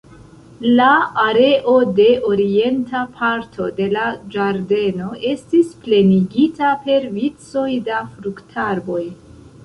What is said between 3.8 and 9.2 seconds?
la ĝardeno estis plenigita per vicoj da fruktarboj.